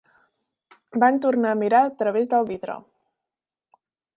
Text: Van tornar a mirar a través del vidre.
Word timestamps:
Van 1.03 1.19
tornar 1.27 1.51
a 1.55 1.59
mirar 1.61 1.83
a 1.89 1.93
través 2.01 2.33
del 2.35 2.49
vidre. 2.51 2.79